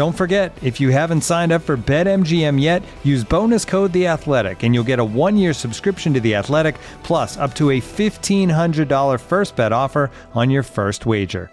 [0.00, 4.62] Don't forget, if you haven't signed up for BetMGM yet, use bonus code The Athletic,
[4.62, 8.88] and you'll get a one-year subscription to The Athletic, plus up to a fifteen hundred
[8.88, 11.50] dollar first bet offer on your first wager.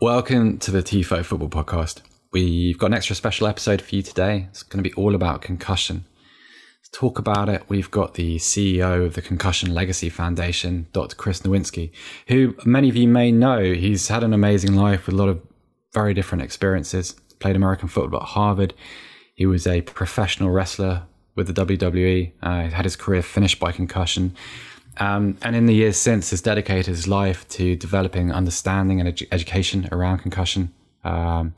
[0.00, 2.00] Welcome to the TIFO Football Podcast.
[2.32, 4.46] We've got an extra special episode for you today.
[4.48, 6.06] It's going to be all about concussion.
[6.92, 11.16] Talk about it, we've got the CEO of the Concussion Legacy Foundation, Dr.
[11.16, 11.90] Chris Nowinski,
[12.28, 13.72] who many of you may know.
[13.74, 15.40] He's had an amazing life with a lot of
[15.92, 17.14] very different experiences.
[17.38, 18.72] Played American football at Harvard.
[19.34, 21.02] He was a professional wrestler
[21.34, 22.32] with the WWE.
[22.42, 24.34] Uh, had his career finished by concussion.
[24.98, 29.28] Um, and in the years since, has dedicated his life to developing understanding and edu-
[29.30, 30.72] education around concussion.
[31.04, 31.54] Um,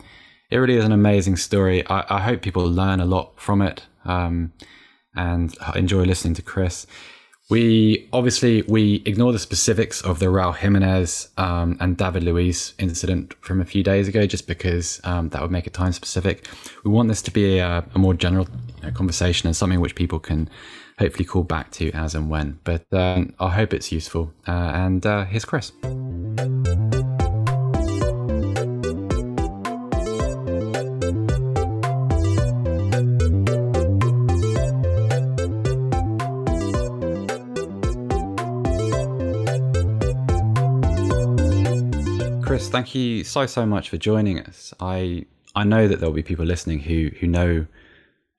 [0.51, 1.87] it really is an amazing story.
[1.87, 4.53] I, I, hope people learn a lot from it um,
[5.15, 6.87] and enjoy listening to Chris.
[7.51, 13.35] We obviously we ignore the specifics of the Raul Jimenez um, and David Luiz incident
[13.41, 16.47] from a few days ago, just because um, that would make it time specific.
[16.85, 19.95] We want this to be a, a more general you know, conversation and something which
[19.95, 20.51] people can
[20.99, 22.59] hopefully call back to as and when.
[22.65, 24.33] But um, I hope it's useful.
[24.47, 25.73] Uh, and uh, here's Chris.
[42.59, 44.75] Chris, thank you so so much for joining us.
[44.81, 47.67] I I know that there'll be people listening who who know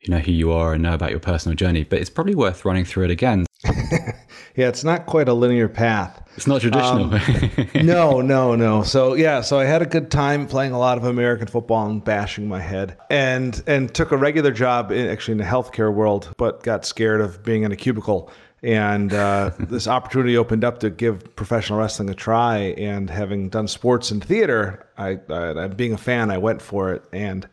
[0.02, 2.66] who know who you are and know about your personal journey, but it's probably worth
[2.66, 3.46] running through it again.
[3.64, 6.22] yeah, it's not quite a linear path.
[6.36, 7.14] It's not traditional.
[7.14, 8.84] Um, no, no, no.
[8.84, 12.04] So yeah, so I had a good time playing a lot of American football and
[12.04, 16.34] bashing my head, and and took a regular job in, actually in the healthcare world,
[16.38, 18.30] but got scared of being in a cubicle.
[18.62, 22.58] And uh, this opportunity opened up to give professional wrestling a try.
[22.78, 27.04] And having done sports and theater, I, I, being a fan, I went for it
[27.14, 27.48] and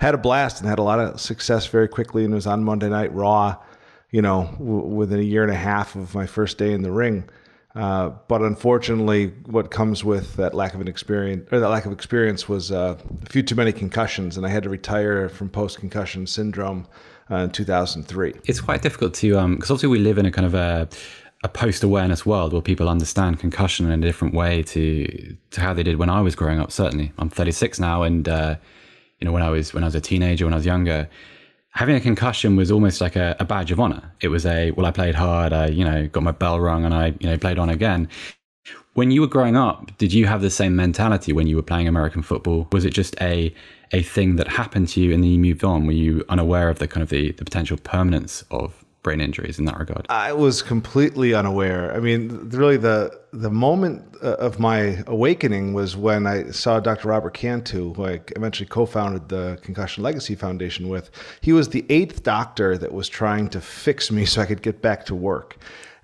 [0.00, 2.24] had a blast and had a lot of success very quickly.
[2.24, 3.56] And it was on Monday Night Raw,
[4.10, 6.92] you know, w- within a year and a half of my first day in the
[6.92, 7.28] ring.
[7.74, 11.92] Uh, but unfortunately, what comes with that lack of an experience or that lack of
[11.92, 15.80] experience was uh, a few too many concussions, and I had to retire from post
[15.80, 16.86] concussion syndrome
[17.32, 18.34] uh, in 2003.
[18.44, 20.88] It's quite difficult to, because um, obviously we live in a kind of a,
[21.42, 25.74] a post awareness world where people understand concussion in a different way to to how
[25.74, 26.70] they did when I was growing up.
[26.70, 28.56] Certainly, I'm 36 now, and uh,
[29.18, 31.08] you know when I was when I was a teenager, when I was younger,
[31.70, 34.12] having a concussion was almost like a, a badge of honor.
[34.20, 36.94] It was a well, I played hard, I you know got my bell rung, and
[36.94, 38.08] I you know played on again.
[38.94, 41.88] When you were growing up, did you have the same mentality when you were playing
[41.88, 42.68] American football?
[42.72, 43.52] Was it just a
[43.92, 45.86] a thing that happened to you and then you moved on?
[45.86, 49.64] Were you unaware of the kind of the, the potential permanence of brain injuries in
[49.66, 50.06] that regard?
[50.08, 51.94] I was completely unaware.
[51.94, 57.08] I mean, really, the the moment uh, of my awakening was when I saw Dr.
[57.08, 61.10] Robert Cantu, who I eventually co-founded the Concussion Legacy Foundation with.
[61.40, 64.82] He was the eighth doctor that was trying to fix me so I could get
[64.82, 65.56] back to work.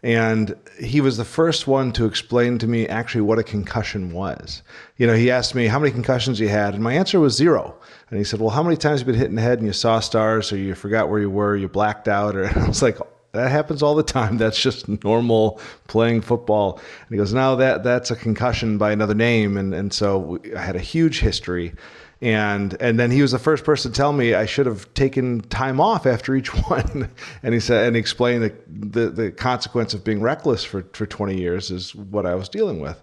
[0.03, 4.63] And he was the first one to explain to me actually what a concussion was.
[4.97, 7.75] You know, he asked me how many concussions you had, and my answer was zero.
[8.11, 9.67] And he said, Well, how many times have you been hit in the head and
[9.67, 12.37] you saw stars, or you forgot where you were, you blacked out?
[12.37, 12.99] Or I was like,
[13.33, 14.39] that happens all the time.
[14.39, 16.77] That's just normal playing football.
[16.77, 19.57] And he goes, no, that that's a concussion by another name.
[19.57, 21.75] And and so I had a huge history
[22.21, 25.41] and and then he was the first person to tell me I should have taken
[25.43, 27.11] time off after each one.
[27.43, 31.07] and he said and he explained the, the, the consequence of being reckless for for
[31.07, 33.01] 20 years is what I was dealing with,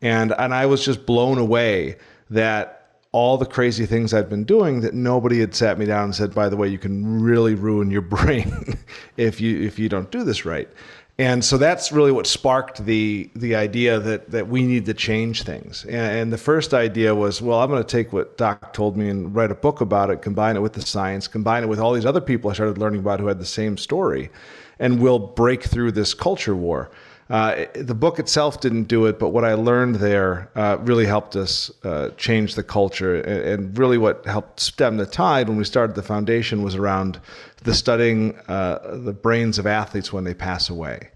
[0.00, 1.96] and and I was just blown away
[2.30, 2.80] that
[3.14, 6.34] all the crazy things I'd been doing that nobody had sat me down and said,
[6.34, 8.76] by the way, you can really ruin your brain
[9.16, 10.68] if you if you don't do this right.
[11.16, 15.44] And so that's really what sparked the the idea that that we need to change
[15.44, 15.84] things.
[15.84, 19.08] And, and the first idea was, well, I'm going to take what Doc told me
[19.08, 21.92] and write a book about it, combine it with the science, combine it with all
[21.92, 24.30] these other people I started learning about who had the same story,
[24.80, 26.90] and we'll break through this culture war.
[27.30, 31.36] Uh, the book itself didn't do it, but what I learned there uh, really helped
[31.36, 33.20] us uh, change the culture.
[33.22, 37.20] And, really, what helped stem the tide when we started the foundation was around
[37.62, 41.10] the studying uh, the brains of athletes when they pass away.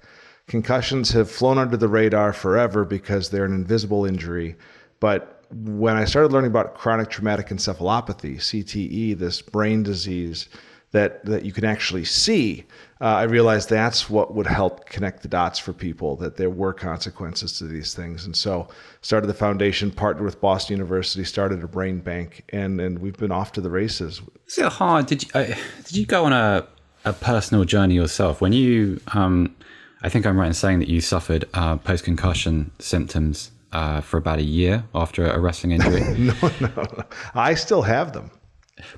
[0.46, 4.56] Concussions have flown under the radar forever because they're an invisible injury.
[5.00, 10.48] But when I started learning about chronic traumatic encephalopathy, CTE, this brain disease,
[10.92, 12.64] that that you can actually see,
[13.00, 16.72] uh, I realized that's what would help connect the dots for people that there were
[16.72, 18.68] consequences to these things, and so
[19.02, 23.32] started the foundation, partnered with Boston University, started a brain bank, and and we've been
[23.32, 24.20] off to the races.
[24.46, 25.06] Is it hard?
[25.06, 25.44] Did you uh,
[25.84, 26.66] did you go on a
[27.04, 29.00] a personal journey yourself when you?
[29.14, 29.54] Um,
[30.02, 34.16] I think I'm right in saying that you suffered uh, post concussion symptoms uh, for
[34.16, 36.00] about a year after a wrestling injury.
[36.18, 37.04] no, no, no,
[37.34, 38.30] I still have them.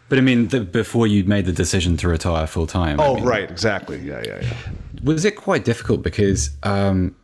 [0.08, 3.00] But I mean, the, before you'd made the decision to retire full time.
[3.00, 3.98] Oh, I mean, right, exactly.
[4.00, 4.54] Yeah, yeah, yeah.
[5.02, 7.14] Was it quite difficult because um,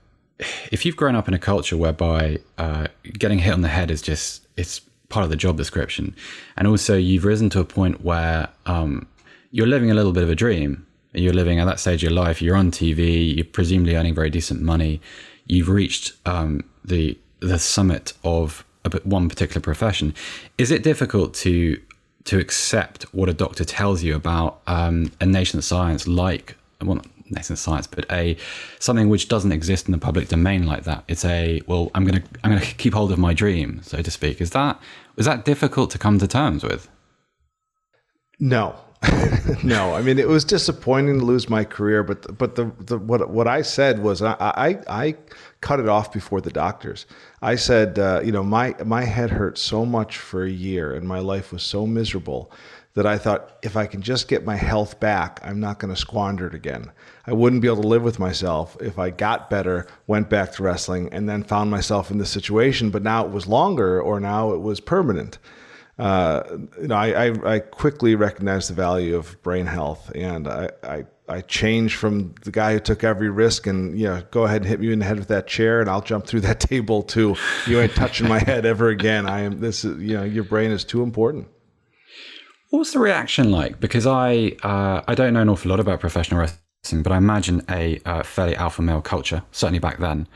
[0.70, 2.88] if you've grown up in a culture whereby uh,
[3.18, 6.14] getting hit on the head is just it's part of the job description,
[6.56, 9.06] and also you've risen to a point where um,
[9.50, 10.86] you're living a little bit of a dream.
[11.12, 12.42] You're living at that stage of your life.
[12.42, 13.36] You're on TV.
[13.36, 15.00] You're presumably earning very decent money.
[15.46, 18.64] You've reached um, the the summit of
[19.04, 20.14] one particular profession.
[20.58, 21.80] Is it difficult to
[22.26, 27.06] to accept what a doctor tells you about um, a nascent science like well not
[27.30, 28.36] nascent science but a
[28.78, 31.04] something which doesn't exist in the public domain like that.
[31.08, 34.10] It's a well i'm going to i'm to keep hold of my dream so to
[34.10, 34.40] speak.
[34.40, 34.80] Is that
[35.16, 36.88] was that difficult to come to terms with?
[38.38, 38.76] No
[39.62, 43.28] no i mean it was disappointing to lose my career but but the, the what
[43.30, 45.14] what i said was i i, I
[45.66, 47.06] cut it off before the doctors.
[47.42, 51.08] I said, uh, you know, my my head hurt so much for a year, and
[51.08, 52.52] my life was so miserable
[52.94, 56.00] that I thought if I can just get my health back, I'm not going to
[56.00, 56.92] squander it again.
[57.26, 60.62] I wouldn't be able to live with myself if I got better, went back to
[60.62, 62.90] wrestling, and then found myself in this situation.
[62.90, 65.38] But now it was longer, or now it was permanent.
[65.98, 66.42] Uh,
[66.80, 71.06] you know, I, I, I, quickly recognized the value of brain health, and I, I
[71.28, 74.66] I changed from the guy who took every risk and you know go ahead and
[74.66, 77.36] hit me in the head with that chair and I'll jump through that table too.
[77.66, 79.26] You ain't touching my head ever again.
[79.26, 81.48] I am this is you know your brain is too important.
[82.70, 83.80] What was the reaction like?
[83.80, 87.62] Because I uh, I don't know an awful lot about professional wrestling, but I imagine
[87.68, 90.28] a uh, fairly alpha male culture certainly back then.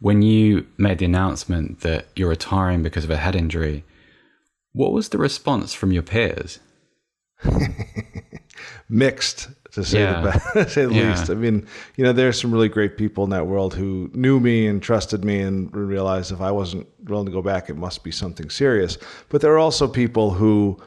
[0.00, 3.84] When you made the announcement that you're retiring because of a head injury,
[4.72, 6.58] what was the response from your peers?
[8.88, 10.20] Mixed to say yeah.
[10.20, 11.10] the best, say the yeah.
[11.10, 11.30] least.
[11.30, 11.66] I mean,
[11.96, 15.24] you know, there's some really great people in that world who knew me and trusted
[15.24, 18.98] me and realized if I wasn't willing to go back, it must be something serious.
[19.30, 20.78] But there are also people who,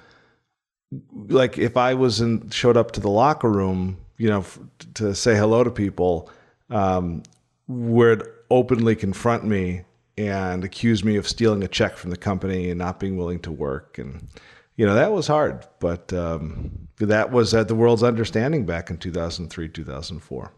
[1.27, 4.59] like, if I was in, showed up to the locker room, you know, f-
[4.95, 6.29] to say hello to people,
[6.69, 7.23] um,
[7.67, 9.83] would openly confront me
[10.17, 13.51] and accused me of stealing a check from the company and not being willing to
[13.51, 13.97] work.
[13.97, 14.27] And
[14.75, 18.97] you know that was hard but um, that was at the world's understanding back in
[18.97, 20.51] 2003 2004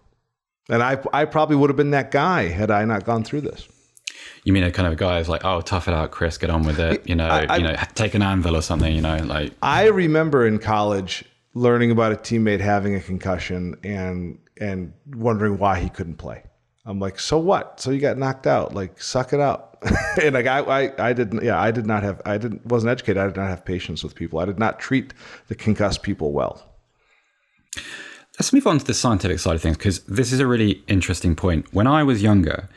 [0.69, 3.67] and I, I probably would have been that guy had i not gone through this.
[4.43, 6.63] You mean a kind of guy who's like oh tough it out chris get on
[6.63, 9.53] with it you know I, you know take an anvil or something you know like
[9.61, 15.79] i remember in college learning about a teammate having a concussion and and wondering why
[15.79, 16.43] he couldn't play
[16.87, 19.67] i'm like so what so you got knocked out like suck it up
[20.21, 23.17] and like I, I, I didn't, yeah, I did not have, I didn't, wasn't educated.
[23.17, 24.39] I did not have patience with people.
[24.39, 25.13] I did not treat
[25.47, 26.63] the concussed people well.
[28.39, 31.35] Let's move on to the scientific side of things because this is a really interesting
[31.35, 31.73] point.
[31.73, 32.69] When I was younger,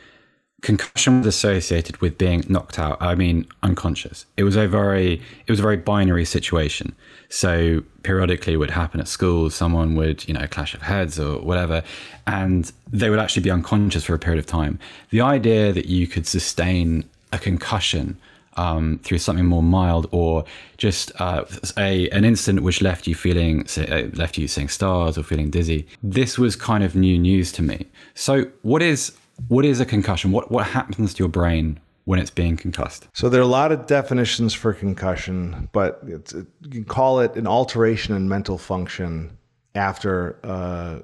[0.61, 2.97] concussion was associated with being knocked out.
[3.01, 4.25] I mean, unconscious.
[4.37, 6.95] It was a very, it was a very binary situation.
[7.29, 9.49] So periodically, it would happen at school.
[9.49, 11.83] Someone would, you know, clash of heads or whatever,
[12.27, 14.79] and they would actually be unconscious for a period of time.
[15.09, 18.17] The idea that you could sustain a concussion
[18.57, 20.43] um, through something more mild, or
[20.77, 21.45] just uh,
[21.77, 25.87] a an incident which left you feeling uh, left you seeing stars or feeling dizzy.
[26.03, 27.87] This was kind of new news to me.
[28.13, 29.13] So, what is
[29.47, 30.31] what is a concussion?
[30.31, 33.07] What what happens to your brain when it's being concussed?
[33.13, 37.35] So there are a lot of definitions for concussion, but it, you can call it
[37.35, 39.37] an alteration in mental function
[39.75, 40.99] after uh,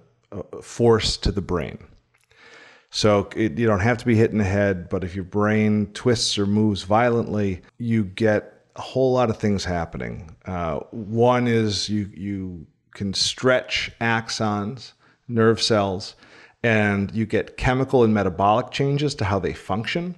[0.62, 1.78] force to the brain.
[2.90, 5.88] So it, you don't have to be hit in the head, but if your brain
[5.94, 10.36] twists or moves violently, you get a whole lot of things happening.
[10.46, 14.94] Uh, one is you you can stretch axons,
[15.28, 16.16] nerve cells,
[16.64, 20.16] and you get chemical and metabolic changes to how they function.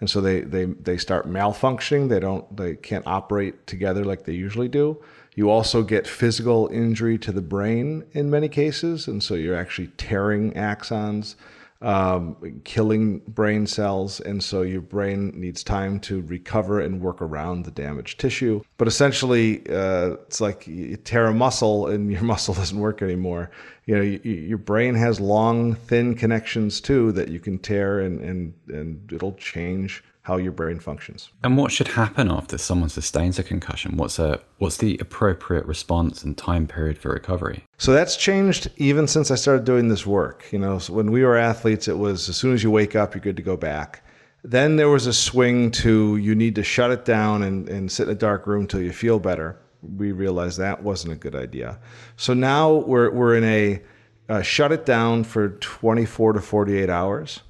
[0.00, 2.08] And so they they they start malfunctioning.
[2.08, 5.02] They don't they can't operate together like they usually do.
[5.34, 9.06] You also get physical injury to the brain in many cases.
[9.06, 11.34] And so you're actually tearing axons
[11.82, 14.20] um, killing brain cells.
[14.20, 18.62] And so your brain needs time to recover and work around the damaged tissue.
[18.76, 23.50] But essentially, uh, it's like you tear a muscle and your muscle doesn't work anymore.
[23.86, 28.20] You know, you, your brain has long, thin connections too that you can tear and,
[28.20, 31.30] and, and it'll change how your brain functions.
[31.42, 33.96] And what should happen after someone sustains a concussion?
[33.96, 37.64] What's a what's the appropriate response and time period for recovery?
[37.78, 40.44] So that's changed even since I started doing this work.
[40.52, 43.14] You know, so when we were athletes, it was as soon as you wake up,
[43.14, 44.04] you're good to go back.
[44.42, 48.08] Then there was a swing to you need to shut it down and, and sit
[48.08, 49.58] in a dark room until you feel better.
[49.82, 51.78] We realized that wasn't a good idea.
[52.16, 53.82] So now we're, we're in a
[54.28, 57.40] uh, shut it down for 24 to 48 hours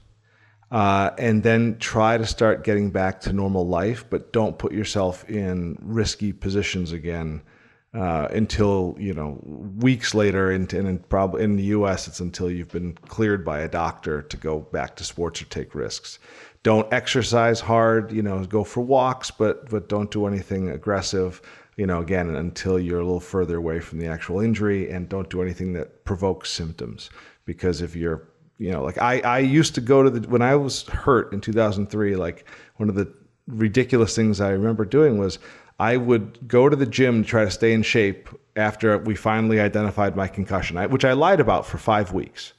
[0.71, 5.29] uh, and then try to start getting back to normal life, but don't put yourself
[5.29, 7.43] in risky positions again
[7.93, 9.41] uh, until you know
[9.79, 10.53] weeks later.
[10.53, 14.37] And, and probably in the U.S., it's until you've been cleared by a doctor to
[14.37, 16.19] go back to sports or take risks.
[16.63, 18.13] Don't exercise hard.
[18.13, 21.43] You know, go for walks, but but don't do anything aggressive.
[21.77, 25.31] You know, again, until you're a little further away from the actual injury, and don't
[25.31, 27.11] do anything that provokes symptoms.
[27.45, 28.30] Because if you're
[28.61, 31.41] you know, like I, I used to go to the, when I was hurt in
[31.41, 33.11] 2003, like one of the
[33.47, 35.39] ridiculous things I remember doing was
[35.79, 39.61] I would go to the gym to try to stay in shape after we finally
[39.61, 42.53] identified my concussion, which I lied about for five weeks.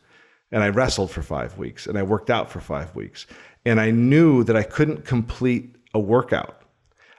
[0.51, 3.27] And I wrestled for five weeks and I worked out for five weeks.
[3.63, 6.63] And I knew that I couldn't complete a workout.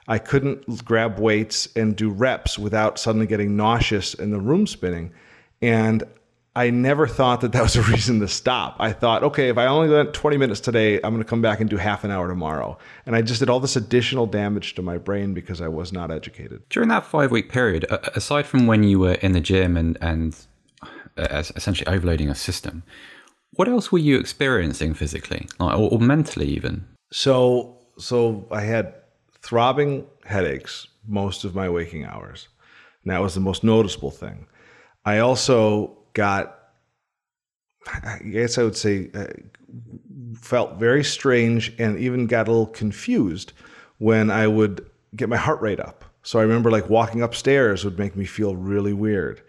[0.09, 5.13] I couldn't grab weights and do reps without suddenly getting nauseous and the room spinning.
[5.61, 6.03] And
[6.55, 8.75] I never thought that that was a reason to stop.
[8.79, 11.59] I thought, okay, if I only went 20 minutes today, I'm going to come back
[11.59, 12.77] and do half an hour tomorrow.
[13.05, 16.11] And I just did all this additional damage to my brain because I was not
[16.11, 16.61] educated.
[16.69, 20.35] During that five week period, aside from when you were in the gym and, and
[21.17, 22.83] uh, essentially overloading a system,
[23.51, 26.85] what else were you experiencing physically or, or mentally even?
[27.11, 28.93] So, so I had
[29.41, 32.47] throbbing headaches most of my waking hours.
[33.03, 34.47] And that was the most noticeable thing.
[35.05, 36.59] I also got,
[37.87, 39.25] I guess I would say, uh,
[40.35, 43.53] felt very strange and even got a little confused
[43.97, 46.05] when I would get my heart rate up.
[46.23, 49.41] So I remember like walking upstairs would make me feel really weird.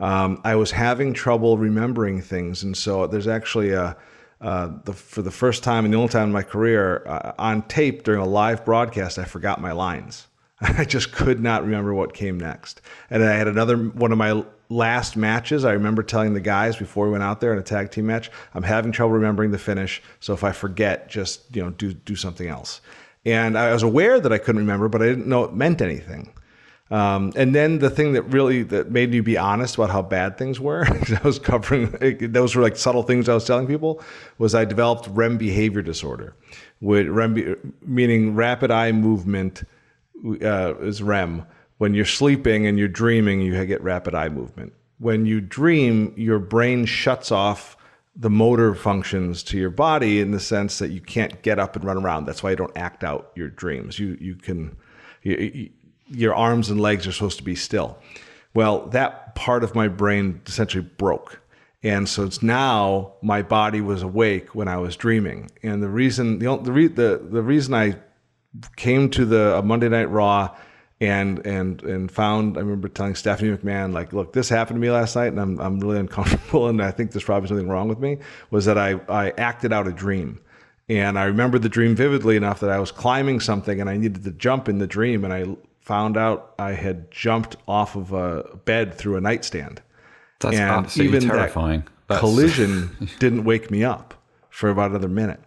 [0.00, 3.96] Um, I was having trouble remembering things, and so there's actually a
[4.40, 7.62] uh, the, for the first time and the only time in my career uh, on
[7.62, 10.28] tape during a live broadcast, I forgot my lines.
[10.60, 12.80] I just could not remember what came next.
[13.10, 17.06] And I had another one of my last matches, I remember telling the guys before
[17.06, 20.02] we went out there in a tag team match, I'm having trouble remembering the finish.
[20.20, 22.80] So if I forget, just you know, do do something else.
[23.24, 26.32] And I was aware that I couldn't remember, but I didn't know it meant anything.
[26.90, 30.38] Um, and then the thing that really that made me be honest about how bad
[30.38, 31.90] things were, I was covering
[32.32, 34.02] those were like subtle things I was telling people,
[34.38, 36.34] was I developed REM behavior disorder,
[36.80, 39.64] with REM meaning rapid eye movement
[40.42, 41.46] uh, is REM
[41.78, 44.72] when you're sleeping and you're dreaming, you get rapid eye movement.
[44.98, 47.76] When you dream, your brain shuts off
[48.16, 51.84] the motor functions to your body in the sense that you can't get up and
[51.84, 52.26] run around.
[52.26, 53.98] That's why you don't act out your dreams.
[53.98, 54.76] You you can
[55.22, 55.70] you, you,
[56.08, 57.96] your arms and legs are supposed to be still.
[58.54, 61.40] Well, that part of my brain essentially broke.
[61.84, 65.48] And so it's now my body was awake when I was dreaming.
[65.62, 67.96] And the reason the the the, the reason I
[68.74, 70.56] came to the uh, Monday Night Raw
[71.00, 74.90] and and and found I remember telling Stephanie McMahon like look this happened to me
[74.90, 77.98] last night and I'm I'm really uncomfortable and I think there's probably something wrong with
[77.98, 78.18] me
[78.50, 80.40] was that I I acted out a dream.
[80.90, 84.24] And I remember the dream vividly enough that I was climbing something and I needed
[84.24, 85.44] to jump in the dream and I
[85.82, 89.82] found out I had jumped off of a bed through a nightstand.
[90.40, 91.84] That's and absolutely even terrifying.
[92.06, 94.14] That collision didn't wake me up
[94.48, 95.40] for about another minute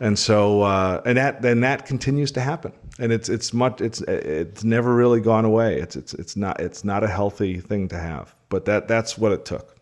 [0.00, 2.72] and so uh, and that then that continues to happen.
[2.98, 5.78] And it's it's much it's it's never really gone away.
[5.80, 8.34] It's it's it's not it's not a healthy thing to have.
[8.48, 9.76] But that that's what it took.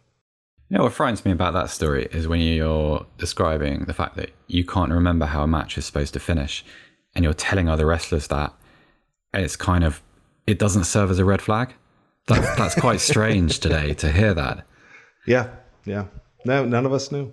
[0.69, 4.31] You know what frightens me about that story is when you're describing the fact that
[4.47, 6.65] you can't remember how a match is supposed to finish
[7.15, 8.53] and you're telling other wrestlers that
[9.33, 10.01] and it's kind of
[10.47, 11.75] it doesn't serve as a red flag.
[12.27, 14.67] That, that's quite strange today to hear that.
[15.27, 15.49] Yeah.
[15.85, 16.07] Yeah.
[16.47, 17.33] No none of us knew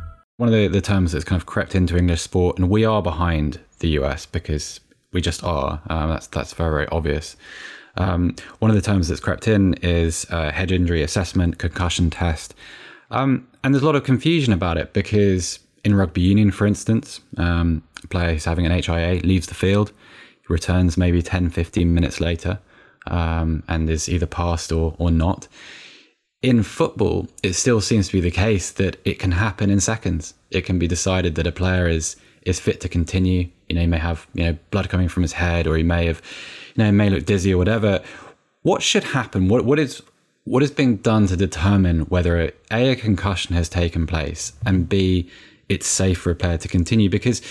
[0.41, 3.03] One of the, the terms that's kind of crept into English sport, and we are
[3.03, 4.79] behind the US because
[5.11, 5.83] we just are.
[5.87, 7.35] Um, that's that's very very obvious.
[7.95, 12.55] Um, one of the terms that's crept in is uh, head injury assessment, concussion test,
[13.11, 17.19] um, and there's a lot of confusion about it because in rugby union, for instance,
[17.37, 19.91] um, a player who's having an HIA leaves the field,
[20.49, 22.57] returns maybe 10, 15 minutes later,
[23.05, 25.47] um, and is either passed or or not
[26.41, 30.33] in football, it still seems to be the case that it can happen in seconds.
[30.49, 33.47] It can be decided that a player is is fit to continue.
[33.69, 36.07] You know, he may have you know blood coming from his head, or he may
[36.07, 36.21] have,
[36.75, 38.01] you know, may look dizzy or whatever.
[38.63, 39.47] What should happen?
[39.47, 40.01] What what is
[40.45, 45.29] what is being done to determine whether a, a concussion has taken place and b
[45.69, 47.09] it's safe for a player to continue?
[47.09, 47.41] Because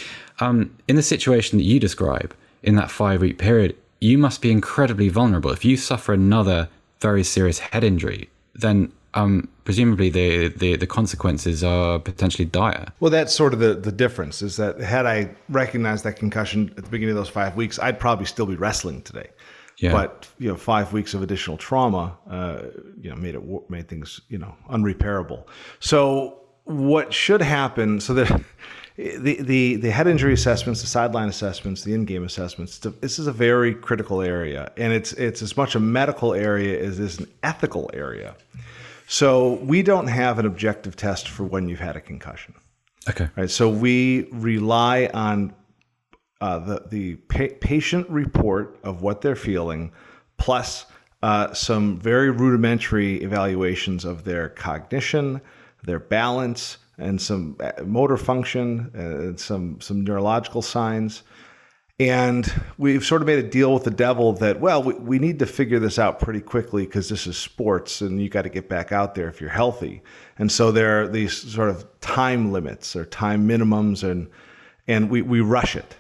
[0.41, 4.51] um, in the situation that you describe, in that five week period, you must be
[4.51, 5.53] incredibly vulnerable.
[5.53, 6.69] If you suffer another
[7.01, 8.29] very serious head injury,
[8.61, 12.87] then um, presumably the, the, the consequences are potentially dire.
[13.01, 16.85] Well, that's sort of the, the difference is that had I recognized that concussion at
[16.85, 19.31] the beginning of those five weeks, I'd probably still be wrestling today.
[19.79, 19.93] Yeah.
[19.93, 22.65] But you know, five weeks of additional trauma, uh,
[23.01, 25.45] you know, made it made things you know unrepairable.
[25.79, 27.99] So what should happen?
[27.99, 28.43] So that
[29.01, 32.79] the, the the head injury assessments, the sideline assessments, the in-game assessments.
[32.79, 37.01] This is a very critical area, and it's it's as much a medical area as
[37.01, 38.37] it is an ethical area.
[39.07, 42.55] So we don't have an objective test for when you've had a concussion.
[43.09, 43.29] Okay.
[43.37, 43.51] Right.
[43.51, 45.55] So we rely on
[46.41, 49.93] uh, the the pa- patient report of what they're feeling,
[50.37, 50.87] plus
[51.23, 55.41] uh, some very rudimentary evaluations of their cognition,
[55.85, 61.23] their balance, and some uh, motor function, and some some neurological signs.
[62.01, 65.39] And we've sort of made a deal with the devil that, well, we, we need
[65.41, 68.71] to figure this out pretty quickly because this is sports and you got to get
[68.71, 70.01] back out there if you're healthy.
[70.39, 74.29] And so there are these sort of time limits or time minimums, and
[74.89, 75.95] and we, we rush it.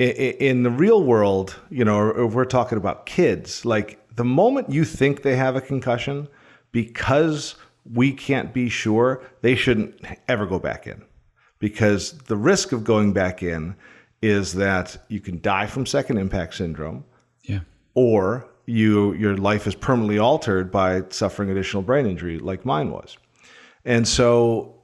[0.00, 4.84] In the real world, you know, if we're talking about kids, like the moment you
[4.84, 6.26] think they have a concussion,
[6.72, 7.54] because
[7.92, 11.02] we can't be sure, they shouldn't ever go back in.
[11.58, 13.76] Because the risk of going back in
[14.22, 17.04] is that you can die from second impact syndrome.
[17.44, 17.60] Yeah.
[17.94, 23.16] Or you your life is permanently altered by suffering additional brain injury like mine was.
[23.84, 24.76] And so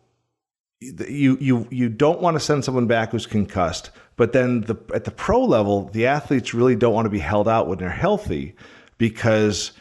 [0.81, 5.05] you you you don't want to send someone back who's concussed, but then the at
[5.05, 8.55] the pro level, the athletes really don't want to be held out when they're healthy
[8.99, 9.73] because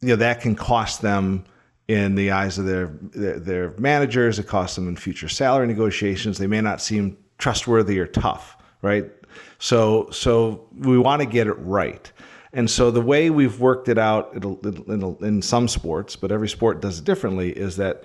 [0.00, 1.44] you know that can cost them
[1.92, 4.38] in the eyes of their, their, managers.
[4.38, 6.38] It costs them in future salary negotiations.
[6.38, 9.10] They may not seem trustworthy or tough right?
[9.58, 12.12] So so we want to get it right.
[12.52, 16.82] And so the way we've worked it out in, in some sports, but every sport
[16.82, 18.04] does it differently, is that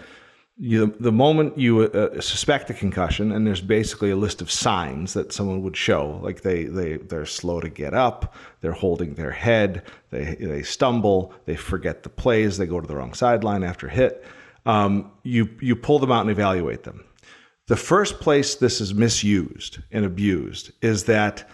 [0.60, 5.14] you, the moment you uh, suspect a concussion, and there's basically a list of signs
[5.14, 9.32] that someone would show, like they they they're slow to get up, they're holding their
[9.32, 13.88] head, they they stumble, they forget the plays, they go to the wrong sideline after
[13.88, 14.26] hit.
[14.66, 17.06] Um, you you pull them out and evaluate them.
[17.68, 21.48] The first place this is misused and abused is that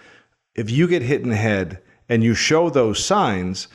[0.55, 3.67] if you get hit in the head and you show those signs,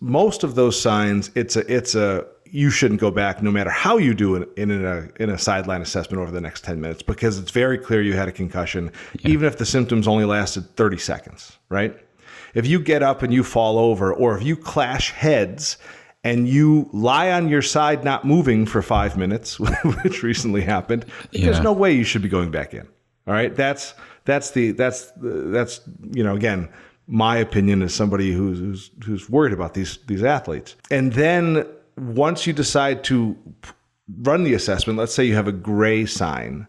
[0.00, 3.96] most of those signs, it's a it's a you shouldn't go back no matter how
[3.96, 7.38] you do it in a in a sideline assessment over the next 10 minutes because
[7.38, 9.30] it's very clear you had a concussion yeah.
[9.30, 11.96] even if the symptoms only lasted 30 seconds right
[12.54, 15.78] if you get up and you fall over or if you clash heads
[16.24, 19.58] and you lie on your side not moving for five minutes,
[20.02, 21.46] which recently happened, yeah.
[21.46, 22.86] there's no way you should be going back in.
[23.26, 25.80] All right, that's that's the that's that's
[26.12, 26.68] you know again
[27.06, 30.76] my opinion as somebody who's who's, who's worried about these these athletes.
[30.90, 33.36] And then once you decide to
[34.22, 36.66] run the assessment, let's say you have a gray sign.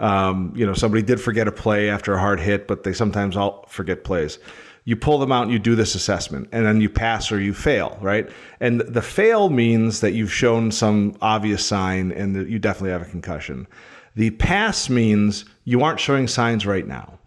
[0.00, 3.36] Um, you know, somebody did forget a play after a hard hit, but they sometimes
[3.36, 4.38] all forget plays
[4.84, 7.54] you pull them out and you do this assessment and then you pass or you
[7.54, 8.30] fail, right?
[8.60, 13.02] And the fail means that you've shown some obvious sign and that you definitely have
[13.02, 13.66] a concussion.
[14.14, 17.18] The pass means you aren't showing signs right now.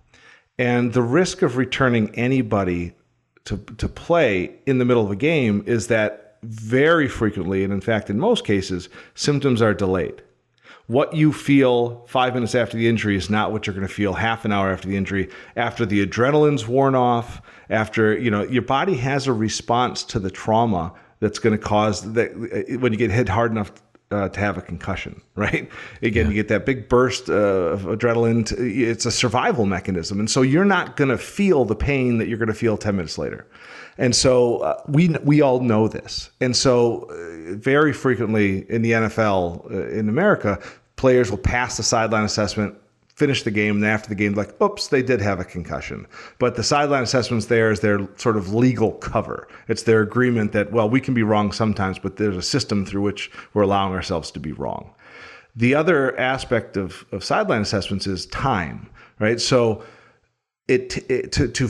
[0.60, 2.94] And the risk of returning anybody
[3.46, 7.82] to, to play in the middle of a game is that very frequently, and in
[7.82, 10.22] fact, in most cases, symptoms are delayed.
[10.88, 14.14] what you feel five minutes after the injury is not what you're going to feel
[14.14, 18.62] half an hour after the injury, after the adrenaline's worn off, after, you know, your
[18.62, 22.34] body has a response to the trauma that's going to cause that
[22.80, 23.72] when you get hit hard enough
[24.12, 25.70] uh, to have a concussion, right?
[26.02, 26.30] Again, yeah.
[26.30, 28.46] you get that big burst uh, of adrenaline.
[28.48, 30.20] To, it's a survival mechanism.
[30.20, 32.96] And so you're not going to feel the pain that you're going to feel 10
[32.96, 33.46] minutes later.
[33.98, 36.30] And so uh, we we all know this.
[36.42, 40.60] And so uh, very frequently in the NFL uh, in America,
[40.96, 42.76] players will pass the sideline assessment
[43.18, 46.06] finish the game, and after the game, like, oops, they did have a concussion.
[46.38, 49.48] But the sideline assessments there is their sort of legal cover.
[49.68, 53.02] It's their agreement that, well, we can be wrong sometimes, but there's a system through
[53.02, 54.94] which we're allowing ourselves to be wrong.
[55.56, 59.42] The other aspect of, of sideline assessments is time, right?
[59.42, 59.84] So
[60.68, 61.68] it, it to, to,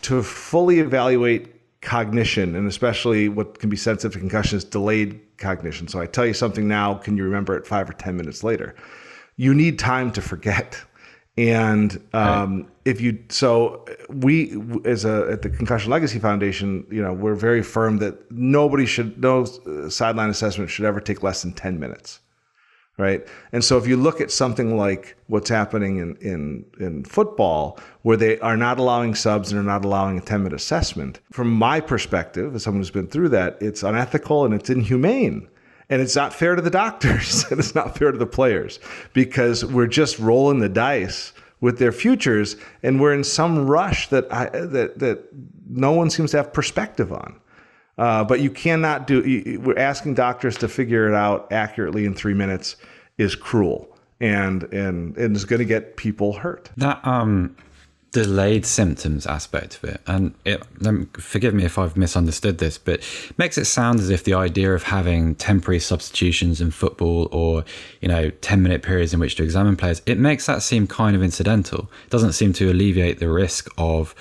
[0.00, 5.88] to fully evaluate cognition and especially what can be sensitive to concussion is delayed cognition.
[5.88, 8.74] So I tell you something now, can you remember it five or 10 minutes later?
[9.36, 10.80] You need time to forget.
[11.38, 12.66] And um, right.
[12.86, 17.62] if you, so we, as a, at the Concussion Legacy Foundation, you know, we're very
[17.62, 22.20] firm that nobody should, no uh, sideline assessment should ever take less than 10 minutes
[22.98, 23.26] right?
[23.52, 28.16] And so if you look at something like what's happening in, in, in football, where
[28.16, 31.80] they are not allowing subs and are not allowing a 10 minute assessment, from my
[31.80, 35.48] perspective, as someone who's been through that, it's unethical and it's inhumane.
[35.88, 38.80] And it's not fair to the doctors and it's not fair to the players
[39.12, 44.30] because we're just rolling the dice with their futures and we're in some rush that
[44.32, 45.24] I, that that
[45.68, 47.40] no one seems to have perspective on.
[47.98, 49.60] Uh, but you cannot do.
[49.62, 52.76] We're asking doctors to figure it out accurately in three minutes
[53.18, 56.70] is cruel and and and is going to get people hurt.
[56.76, 57.56] That um
[58.12, 60.62] delayed symptoms aspect of it, and it,
[61.18, 64.72] forgive me if I've misunderstood this, but it makes it sound as if the idea
[64.72, 67.64] of having temporary substitutions in football or
[68.00, 71.14] you know ten minute periods in which to examine players, it makes that seem kind
[71.14, 71.90] of incidental.
[72.04, 74.14] It doesn't seem to alleviate the risk of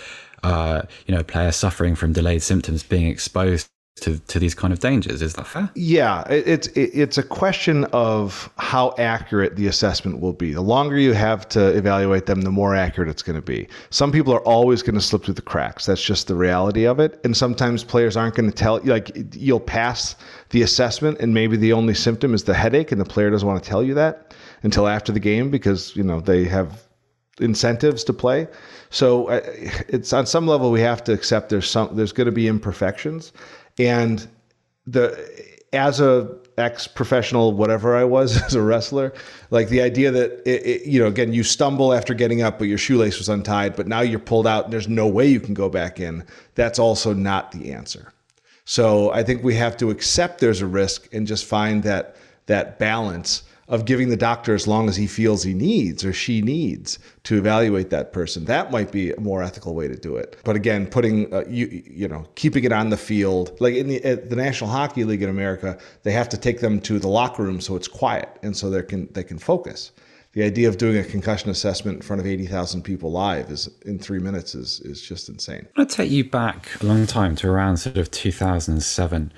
[0.45, 4.79] uh, you know, players suffering from delayed symptoms being exposed to, to these kind of
[4.79, 5.23] dangers.
[5.23, 5.71] Is that fair?
[5.73, 10.53] Yeah, it's it's a question of how accurate the assessment will be.
[10.53, 13.67] The longer you have to evaluate them, the more accurate it's going to be.
[13.89, 15.87] Some people are always going to slip through the cracks.
[15.87, 17.19] That's just the reality of it.
[17.23, 20.15] And sometimes players aren't going to tell like you'll pass
[20.51, 23.63] the assessment, and maybe the only symptom is the headache, and the player doesn't want
[23.63, 26.85] to tell you that until after the game because you know they have
[27.39, 28.47] incentives to play.
[28.89, 29.41] So uh,
[29.87, 33.33] it's on some level we have to accept there's some there's going to be imperfections,
[33.77, 34.27] and
[34.87, 39.13] the as a ex professional whatever I was as a wrestler,
[39.51, 42.67] like the idea that it, it, you know again you stumble after getting up but
[42.67, 45.53] your shoelace was untied, but now you're pulled out and there's no way you can
[45.53, 46.23] go back in.
[46.55, 48.13] That's also not the answer.
[48.63, 52.15] So I think we have to accept there's a risk and just find that
[52.47, 56.41] that balance of giving the doctor as long as he feels he needs or she
[56.41, 58.45] needs to evaluate that person.
[58.45, 60.37] That might be a more ethical way to do it.
[60.43, 63.99] But again, putting uh, you you know keeping it on the field, like in the
[63.99, 67.59] the National Hockey League in America, they have to take them to the locker room
[67.59, 69.91] so it's quiet and so they can they can focus.
[70.33, 73.69] The idea of doing a concussion assessment in front of eighty thousand people live is
[73.85, 75.65] in three minutes is is just insane.
[75.75, 78.75] I want to take you back a long time to around sort of two thousand
[78.75, 79.33] and seven,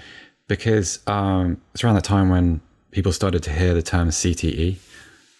[0.47, 2.61] because um, it's around the time when
[2.97, 4.75] people started to hear the term CTE.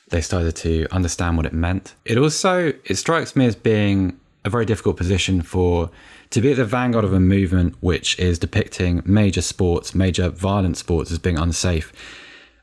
[0.10, 1.96] They started to understand what it meant.
[2.06, 5.90] It also it strikes me as being a very difficult position for
[6.30, 10.78] to be at the vanguard of a movement which is depicting major sports, major violent
[10.78, 11.92] sports as being unsafe.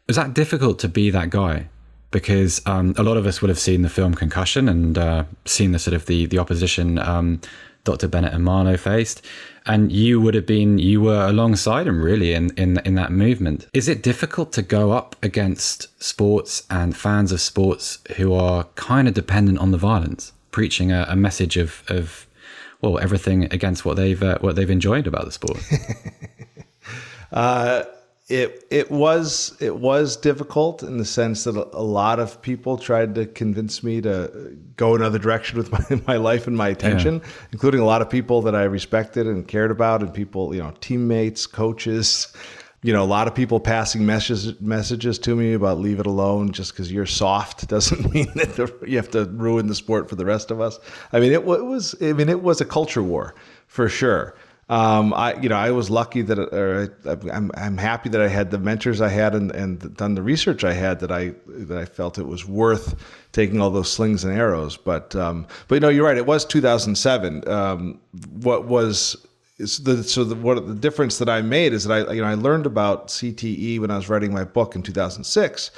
[0.07, 1.67] Was that difficult to be that guy?
[2.13, 5.73] Because um, a lot of us will have seen the film Concussion and uh, seen
[5.73, 7.41] the sort of the the opposition um,
[7.85, 8.09] Dr.
[8.09, 9.23] Bennet Omalu faced
[9.67, 13.67] and you would have been you were alongside him really in in in that movement.
[13.73, 19.09] Is it difficult to go up against sports and fans of sports who are kind
[19.09, 22.27] of dependent on the violence, preaching a, a message of of
[22.81, 25.59] well everything against what they've uh, what they've enjoyed about the sport?
[27.33, 27.85] uh,
[28.29, 33.15] it it was it was difficult in the sense that a, lot of people tried
[33.15, 37.31] to convince me to go another direction with my, my life and my attention, yeah.
[37.53, 40.73] including a lot of people that I respected and cared about, and people you know
[40.81, 42.33] teammates, coaches.
[42.81, 46.51] You know, a lot of people passing messages messages to me about leave it alone.
[46.51, 50.17] Just because you're soft doesn't mean that the, you have to ruin the sport for
[50.17, 50.79] the rest of us.
[51.13, 51.95] I mean, it, it was.
[52.01, 53.35] I mean, it was a culture war
[53.67, 54.35] for sure
[54.69, 56.97] um, I, you know, I was lucky that, or
[57.31, 60.65] I'm, I'm happy that I had the mentors I had and, and done the research
[60.65, 62.95] I had that I, that I felt it was worth
[63.33, 64.77] taking all those slings and arrows.
[64.77, 66.17] But, um, but you know, you're right.
[66.17, 67.47] It was 2007.
[67.47, 68.01] Um,
[68.33, 69.27] what was,
[69.59, 72.35] the, so the, what the difference that I made is that I, you know, I
[72.35, 75.71] learned about CTE when I was writing my book in 2006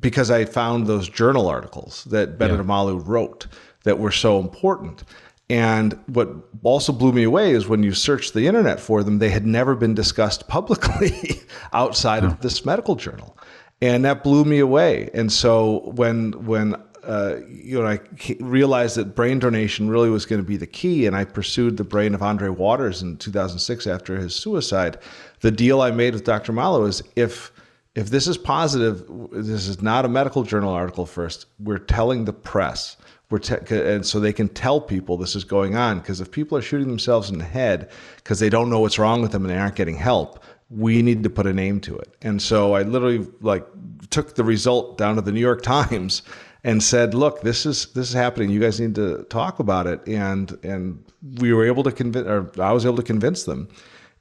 [0.00, 2.66] because I found those journal articles that Benedict Yeah.
[2.66, 3.46] Malu wrote
[3.84, 5.04] that were so important.
[5.50, 6.28] And what
[6.62, 9.74] also blew me away is when you searched the internet for them, they had never
[9.74, 11.40] been discussed publicly
[11.72, 13.38] outside of this medical journal,
[13.80, 15.08] and that blew me away.
[15.14, 18.00] And so when when uh, you know I
[18.40, 21.84] realized that brain donation really was going to be the key, and I pursued the
[21.84, 24.98] brain of Andre Waters in 2006 after his suicide.
[25.40, 26.52] The deal I made with Dr.
[26.52, 27.52] Omalu is if
[27.94, 31.46] if this is positive, this is not a medical journal article first.
[31.58, 32.98] We're telling the press.
[33.36, 35.98] Te- uh, and so they can tell people this is going on.
[35.98, 39.20] Because if people are shooting themselves in the head because they don't know what's wrong
[39.20, 42.14] with them and they aren't getting help, we need to put a name to it.
[42.22, 43.66] And so I literally like
[44.08, 46.22] took the result down to the New York Times
[46.64, 48.50] and said, "Look, this is this is happening.
[48.50, 51.04] You guys need to talk about it." And and
[51.40, 53.68] we were able to convince, or I was able to convince them.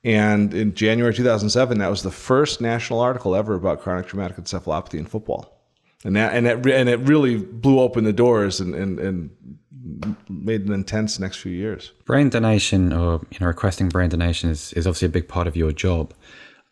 [0.03, 4.99] And in January 2007, that was the first national article ever about chronic traumatic encephalopathy
[4.99, 5.56] in football.
[6.05, 9.29] And that, and it, and it really blew open the doors and, and, and
[10.29, 11.91] made an intense next few years.
[12.05, 15.55] Brain donation or you know requesting brain donation is, is obviously a big part of
[15.55, 16.13] your job.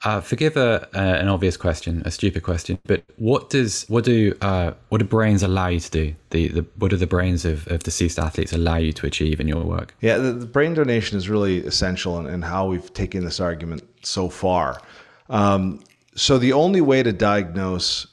[0.03, 4.35] Uh, forgive a, uh, an obvious question, a stupid question, but what does what do
[4.41, 6.15] uh, what do brains allow you to do?
[6.29, 9.47] The, the what do the brains of, of deceased athletes allow you to achieve in
[9.47, 9.95] your work?
[10.01, 13.83] Yeah, the, the brain donation is really essential in, in how we've taken this argument
[14.03, 14.81] so far.
[15.29, 15.83] Um,
[16.13, 18.05] so the only way to diagnose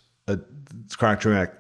[0.96, 1.50] chronic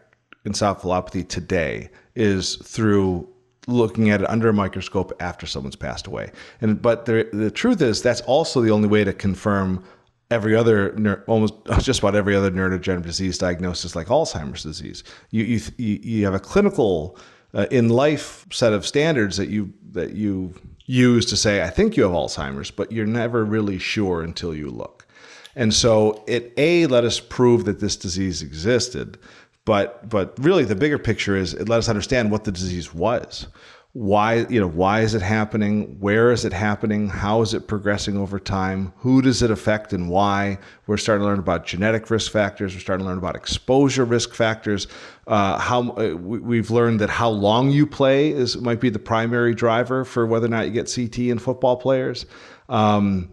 [0.44, 3.28] encephalopathy today is through
[3.68, 6.32] looking at it under a microscope after someone's passed away.
[6.60, 9.84] And but the the truth is that's also the only way to confirm
[10.30, 15.04] every other almost just about every other neurodegenerative disease diagnosis like Alzheimer's disease.
[15.30, 17.18] You you you you have a clinical
[17.54, 20.54] uh, in life set of standards that you that you
[20.86, 24.70] use to say I think you have Alzheimer's, but you're never really sure until you
[24.70, 25.06] look.
[25.54, 29.18] And so it a let us prove that this disease existed,
[29.64, 33.46] but but really the bigger picture is it let us understand what the disease was.
[33.94, 35.98] Why you know why is it happening?
[36.00, 37.10] Where is it happening?
[37.10, 38.94] How is it progressing over time?
[38.96, 40.56] Who does it affect and why?
[40.86, 42.72] We're starting to learn about genetic risk factors.
[42.74, 44.86] We're starting to learn about exposure risk factors.
[45.26, 48.98] Uh, how uh, we, we've learned that how long you play is might be the
[48.98, 52.24] primary driver for whether or not you get CTE in football players.
[52.70, 53.28] Um,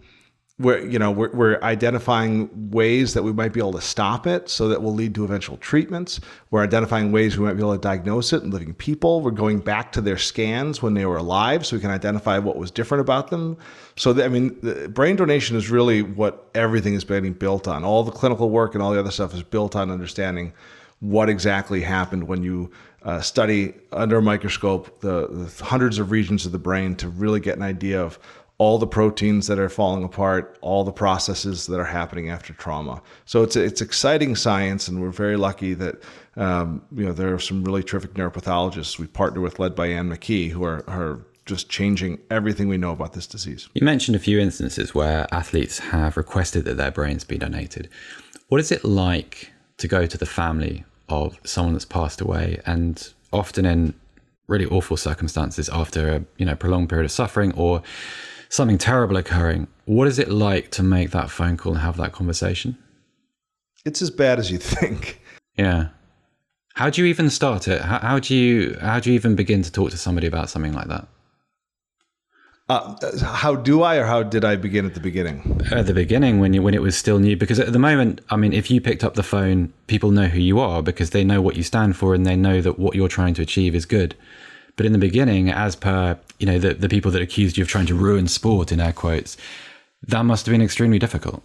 [0.59, 4.49] we're you know we're, we're identifying ways that we might be able to stop it
[4.49, 6.19] so that will lead to eventual treatments.
[6.51, 9.21] We're identifying ways we might be able to diagnose it in living people.
[9.21, 12.57] We're going back to their scans when they were alive so we can identify what
[12.57, 13.57] was different about them.
[13.95, 14.49] So i mean
[14.89, 17.83] brain donation is really what everything is being built on.
[17.83, 20.53] All the clinical work and all the other stuff is built on understanding
[20.99, 22.69] what exactly happened when you
[23.03, 27.39] uh, study under a microscope the, the hundreds of regions of the brain to really
[27.39, 28.19] get an idea of
[28.59, 33.01] all the proteins that are falling apart, all the processes that are happening after trauma.
[33.25, 35.95] So it's it's exciting science, and we're very lucky that
[36.35, 40.09] um, you know there are some really terrific neuropathologists we partner with, led by Anne
[40.09, 43.69] McKee, who are are just changing everything we know about this disease.
[43.73, 47.89] You mentioned a few instances where athletes have requested that their brains be donated.
[48.49, 53.13] What is it like to go to the family of someone that's passed away, and
[53.31, 53.93] often in
[54.47, 57.81] really awful circumstances after a you know prolonged period of suffering or
[58.49, 59.67] something terrible occurring?
[59.85, 62.77] What is it like to make that phone call and have that conversation?
[63.85, 65.21] It's as bad as you think.
[65.57, 65.89] Yeah.
[66.75, 67.81] How do you even start it?
[67.81, 70.71] How, how do you how do you even begin to talk to somebody about something
[70.71, 71.05] like that?
[72.69, 75.59] Uh, how do I, or how did I begin at the beginning?
[75.71, 78.35] at the beginning when you, when it was still new because at the moment i
[78.35, 81.41] mean if you picked up the phone people know who you are because they know
[81.41, 84.15] what you stand for and they know that what you're trying to achieve is good
[84.75, 87.67] but in the beginning as per you know the, the people that accused you of
[87.69, 89.37] trying to ruin sport in air quotes
[90.07, 91.41] that must have been extremely difficult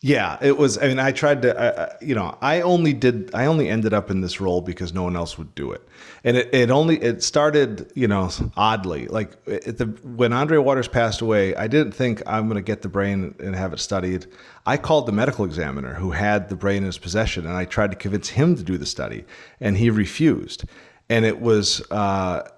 [0.00, 0.78] Yeah, it was.
[0.78, 4.10] I mean, I tried to, I- you know, I only did, I only ended up
[4.12, 5.82] in this role because no one else would do it,
[6.22, 9.08] and it, it only it started, you know, oddly.
[9.08, 12.88] Like the when Andre Waters passed away, I didn't think I'm going to get the
[12.88, 14.26] brain and have it studied.
[14.64, 17.90] I called the medical examiner who had the brain in his possession, and I tried
[17.90, 19.24] to convince him to do the study,
[19.60, 20.62] and he refused.
[21.10, 22.48] And it was, uh,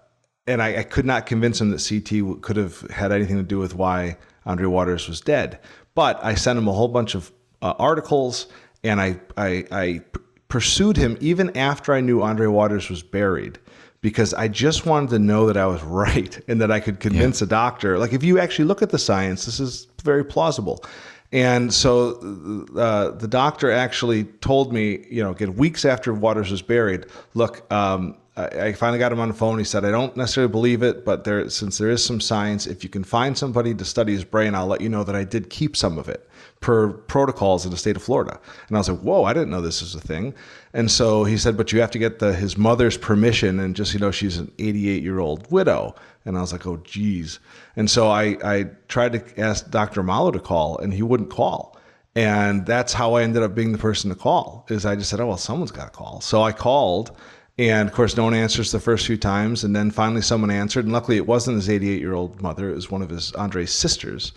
[0.47, 3.59] and I, I could not convince him that CTE could have had anything to do
[3.59, 5.61] with why Andre Waters was dead.
[5.95, 7.31] But I sent him a whole bunch of
[7.63, 8.47] uh, articles,
[8.83, 10.01] and I, I
[10.49, 13.59] pursued him even after I knew Andre Waters was buried,
[14.01, 17.43] because I just wanted to know that I was right and that I could convince
[17.43, 17.99] a doctor.
[17.99, 20.85] Like if you actually look at the science, this is very plausible.
[21.33, 26.61] And so uh, the doctor actually told me, you know, again, weeks after Waters was
[26.61, 29.59] buried, look, um, I, finally got him on the phone.
[29.59, 32.83] He said, I don't necessarily believe it, but there, since there is some science, if
[32.85, 35.51] you can find somebody to study his brain, I'll let you know that I did
[35.51, 36.29] keep some of it
[36.61, 38.39] per protocols in the state of Florida.
[38.69, 40.35] And I was like, whoa, I didn't know this was a thing.
[40.73, 43.59] And so he said, but you have to get the, his mother's permission.
[43.61, 45.95] And just, you know, she's an 88 year old widow.
[46.25, 47.41] And I was like, oh, geez.
[47.77, 50.03] And so I, I tried to ask Dr.
[50.03, 51.79] Omalu to call, and he wouldn't call.
[52.15, 54.67] And that's how I ended up being the person to call.
[54.69, 56.21] Is I just said, oh well, someone's got to call.
[56.21, 57.17] So I called,
[57.61, 60.87] and of course, no one answers the first few times, and then finally someone answered.
[60.87, 63.71] And luckily, it wasn't his 88 year old mother; it was one of his Andre's
[63.71, 64.33] sisters.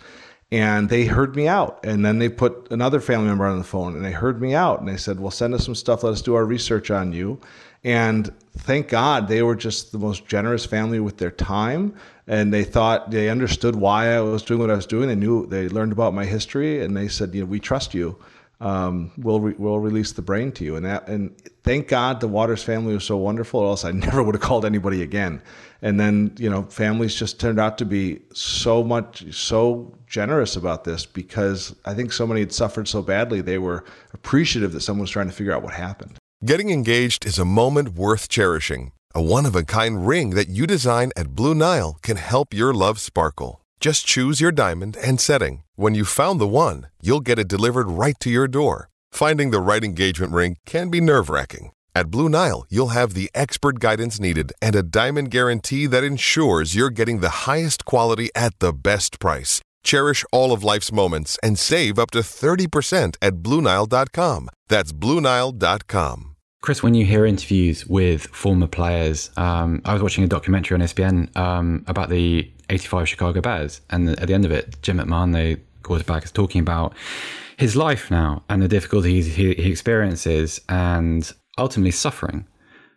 [0.52, 1.84] And they heard me out.
[1.84, 4.78] And then they put another family member on the phone, and they heard me out.
[4.78, 6.04] And they said, well, send us some stuff.
[6.04, 7.40] Let us do our research on you.
[7.82, 11.94] And thank God they were just the most generous family with their time.
[12.26, 15.08] And they thought they understood why I was doing what I was doing.
[15.08, 18.16] They knew they learned about my history, and they said, you know, we trust you.
[18.60, 20.76] Um, we'll re- we'll release the brain to you.
[20.76, 23.60] And that and thank God the Waters family was so wonderful.
[23.60, 25.42] Or else I never would have called anybody again.
[25.82, 30.84] And then you know families just turned out to be so much so generous about
[30.84, 35.02] this because I think so many had suffered so badly they were appreciative that someone
[35.02, 36.16] was trying to figure out what happened.
[36.44, 38.92] Getting engaged is a moment worth cherishing.
[39.14, 42.74] A one of a kind ring that you design at Blue Nile can help your
[42.74, 43.60] love sparkle.
[43.80, 45.62] Just choose your diamond and setting.
[45.76, 48.88] When you've found the one, you'll get it delivered right to your door.
[49.14, 51.70] Finding the right engagement ring can be nerve wracking.
[51.94, 56.74] At Blue Nile, you'll have the expert guidance needed and a diamond guarantee that ensures
[56.74, 59.60] you're getting the highest quality at the best price.
[59.84, 64.48] Cherish all of life's moments and save up to 30% at BlueNile.com.
[64.66, 66.34] That's BlueNile.com.
[66.60, 70.80] Chris, when you hear interviews with former players, um, I was watching a documentary on
[70.80, 73.80] ESPN um, about the 85 Chicago Bears.
[73.90, 76.94] And at the end of it, Jim McMahon, the quarterback, is talking about
[77.56, 82.46] his life now and the difficulties he, he experiences and ultimately suffering.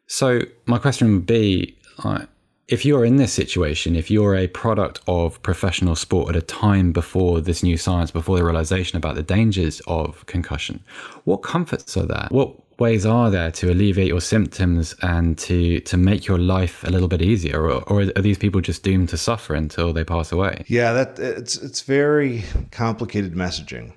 [0.08, 2.26] So, my question would be uh,
[2.68, 6.92] if you're in this situation, if you're a product of professional sport at a time
[6.92, 10.84] before this new science, before the realization about the dangers of concussion,
[11.24, 12.28] what comforts are there?
[12.30, 16.90] What ways are there to alleviate your symptoms and to to make your life a
[16.90, 17.62] little bit easier?
[17.62, 20.64] Or, or are these people just doomed to suffer until they pass away?
[20.68, 23.94] Yeah that it's it's very complicated messaging.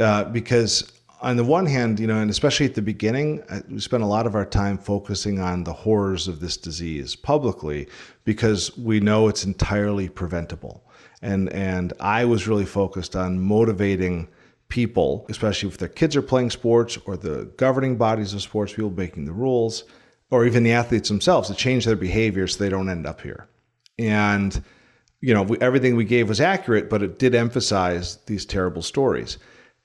[0.00, 3.78] Uh, because on the one hand you know and especially at the beginning uh, we
[3.78, 7.86] spent a lot of our time focusing on the horrors of this disease publicly
[8.24, 10.82] because we know it's entirely preventable.
[11.22, 14.28] And and i was really focused on motivating
[14.74, 18.90] people, especially if their kids are playing sports or the governing bodies of sports, people
[18.90, 19.84] making the rules,
[20.32, 23.46] or even the athletes themselves to change their behavior so they don't end up here.
[24.00, 24.64] And,
[25.20, 29.38] you know, we, everything we gave was accurate, but it did emphasize these terrible stories.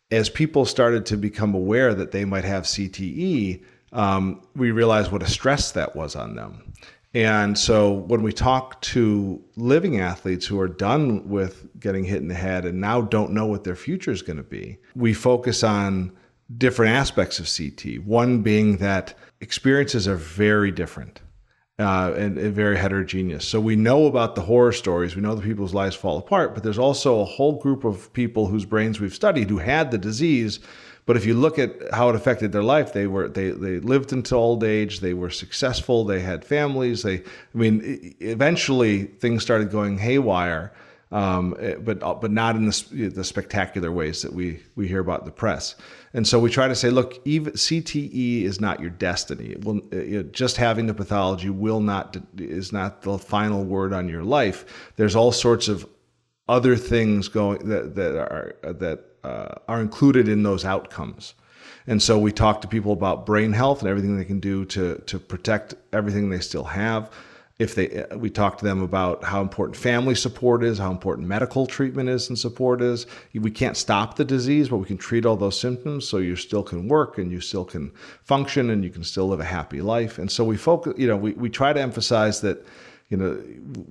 [0.10, 5.22] As people started to become aware that they might have CTE, um, we realized what
[5.22, 6.69] a stress that was on them.
[7.14, 12.28] And so when we talk to living athletes who are done with getting hit in
[12.28, 15.64] the head and now don't know what their future is going to be, we focus
[15.64, 16.12] on
[16.58, 18.04] different aspects of CT.
[18.04, 21.22] One being that experiences are very different.
[21.80, 23.48] Uh, and, and, very heterogeneous.
[23.48, 25.16] So we know about the horror stories.
[25.16, 28.48] We know the people's lives fall apart, but there's also a whole group of people
[28.48, 30.60] whose brains we've studied who had the disease
[31.10, 34.14] but if you look at how it affected their life, they were they they lived
[34.14, 35.00] into old age.
[35.00, 36.06] They were successful.
[36.06, 37.02] They had families.
[37.02, 37.24] They, I
[37.56, 40.72] mean, eventually things started going haywire.
[41.12, 45.00] Um, eh, but uh, but not in the, the spectacular ways that we we hear
[45.00, 45.74] about in the press.
[46.14, 49.54] And so we try to say, look, even CTE is not your destiny.
[49.54, 54.10] It will, eh, just having the pathology will not is not the final word on
[54.10, 54.92] your life.
[54.96, 55.90] There's all sorts of
[56.48, 61.34] other things going that that are that uh, are included in those outcomes.
[61.88, 65.02] And so we talk to people about brain health and everything they can do to
[65.08, 67.10] to protect everything they still have.
[67.58, 71.28] If they, uh, we talk to them about how important family support is, how important
[71.28, 73.06] medical treatment is and support is.
[73.34, 76.64] We can't stop the disease, but we can treat all those symptoms so you still
[76.64, 77.92] can work and you still can
[78.24, 80.20] function and you can still live a happy life.
[80.20, 82.66] And so we focus, you know, we, we try to emphasize that
[83.10, 83.42] you know,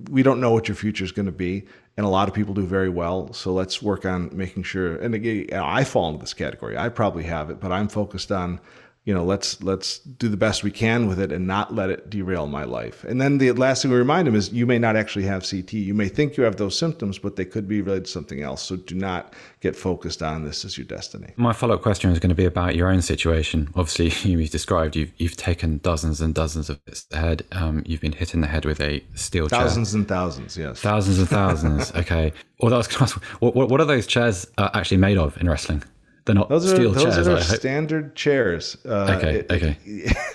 [0.09, 1.65] we don't know what your future is going to be,
[1.97, 3.33] and a lot of people do very well.
[3.33, 4.95] So let's work on making sure.
[4.95, 6.77] And again, I fall into this category.
[6.77, 8.61] I probably have it, but I'm focused on
[9.05, 12.09] you know let's let's do the best we can with it and not let it
[12.09, 13.03] derail my life.
[13.05, 15.73] And then the last thing we remind them is you may not actually have ct
[15.73, 18.61] you may think you have those symptoms but they could be related to something else.
[18.61, 21.33] So do not get focused on this as your destiny.
[21.37, 23.69] My follow-up question is going to be about your own situation.
[23.75, 27.45] Obviously you described you've, you've taken dozens and dozens of hits head.
[27.51, 29.99] Um, you've been hit in the head with a steel thousands chair.
[29.99, 30.81] and thousands yes.
[30.81, 32.33] Thousands and thousands okay.
[32.59, 35.83] Well that was what, what are those chairs uh, actually made of in wrestling
[36.25, 37.27] They're not Those are steel those chairs.
[37.27, 37.59] are I hope.
[37.59, 38.77] standard chairs.
[38.85, 39.77] Uh, Okay, it- okay.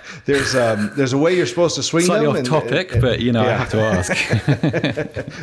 [0.25, 2.37] there's um, there's a way you're supposed to swing Slightly them.
[2.53, 4.13] off topic, and- but you know, I have to ask.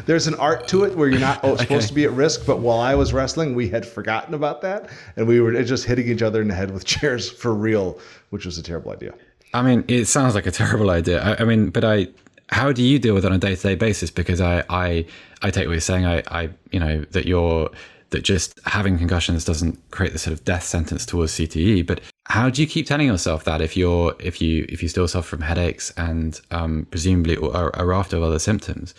[0.06, 2.46] There's an art to it where you're not oh, supposed to be at risk.
[2.46, 6.08] But while I was wrestling, we had forgotten about that, and we were just hitting
[6.08, 8.00] each other in the head with chairs for real,
[8.32, 9.14] which was a terrible idea.
[9.54, 11.22] I mean, it sounds like a terrible idea.
[11.22, 12.08] I, I mean, but I,
[12.50, 14.10] how do you deal with it on a day to day basis?
[14.12, 15.06] Because I, I,
[15.42, 16.06] I take what you're saying.
[16.06, 17.70] I, I, you know, that you're
[18.12, 21.86] that just having concussions doesn't create the sort of death sentence towards CTE.
[21.86, 25.08] But how do you keep telling yourself that if you're if you if you still
[25.08, 28.94] suffer from headaches and um, presumably or a raft of other symptoms?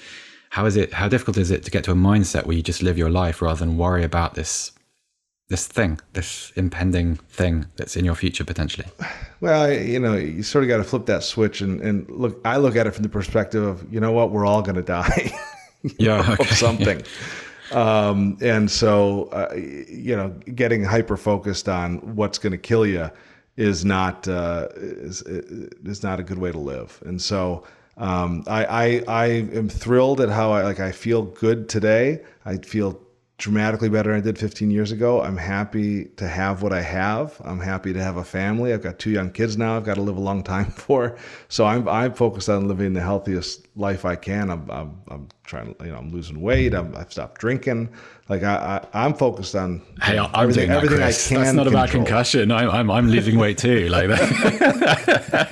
[0.51, 0.93] How is it?
[0.93, 3.41] How difficult is it to get to a mindset where you just live your life
[3.41, 4.73] rather than worry about this
[5.49, 8.87] this thing, this impending thing that's in your future potentially?
[9.41, 12.41] Well, you know, you sort of got to flip that switch and, and look.
[12.45, 14.83] I look at it from the perspective of, you know what, we're all going to
[14.83, 15.33] die.
[15.99, 17.03] Yeah, of something.
[17.73, 23.11] Um, and so, uh, you know, getting hyper focused on what's going to kill you
[23.57, 27.03] is not uh, is is not a good way to live.
[27.05, 27.65] And so,
[27.97, 32.23] um, I, I I am thrilled at how I like I feel good today.
[32.45, 33.01] I feel
[33.39, 35.21] dramatically better than I did 15 years ago.
[35.21, 37.41] I'm happy to have what I have.
[37.45, 38.73] I'm happy to have a family.
[38.73, 39.77] I've got two young kids now.
[39.77, 41.17] I've got to live a long time for.
[41.49, 44.51] So I'm I'm focused on living the healthiest life I can.
[44.51, 46.73] I'm I'm, I'm trying to you know I'm losing weight.
[46.73, 47.89] I'm, I've stopped drinking.
[48.29, 48.55] Like I,
[48.95, 51.03] I I'm focused on Hey, I'm everything, doing that, everything.
[51.03, 51.41] I can.
[51.43, 52.53] That's not about concussion.
[52.53, 53.89] I'm, I'm, I'm losing weight too.
[53.89, 55.51] Like that.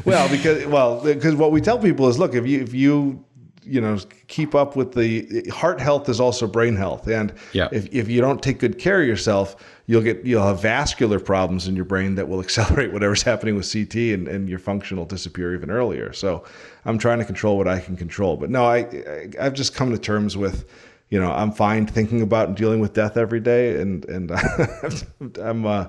[0.04, 3.24] well, because well, because what we tell people is, look, if you if you
[3.68, 7.68] you know keep up with the heart health is also brain health, and Yeah.
[7.72, 9.56] if if you don't take good care of yourself,
[9.86, 13.70] you'll get you'll have vascular problems in your brain that will accelerate whatever's happening with
[13.70, 16.12] CT, and and your function will disappear even earlier.
[16.12, 16.44] So
[16.84, 19.90] I'm trying to control what I can control, but no, I, I I've just come
[19.92, 20.64] to terms with.
[21.10, 24.30] You know, I'm fine thinking about and dealing with death every day, and and
[25.42, 25.86] I'm, uh,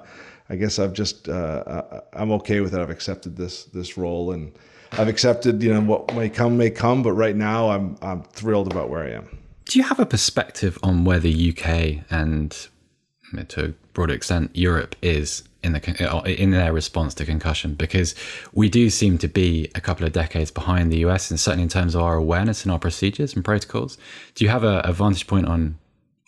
[0.50, 2.80] I guess I've just, uh, I'm okay with it.
[2.80, 4.52] I've accepted this this role, and
[4.94, 7.04] I've accepted, you know, what may come may come.
[7.04, 9.38] But right now, I'm I'm thrilled about where I am.
[9.66, 12.58] Do you have a perspective on where the UK and,
[13.50, 17.76] to a broader extent, Europe is in the in their response to concussion?
[17.76, 18.16] Because
[18.52, 21.70] we do seem to be a couple of decades behind the US, and certainly in
[21.70, 24.00] terms of our awareness and our procedures and protocols.
[24.34, 25.78] Do you have a, a vantage point on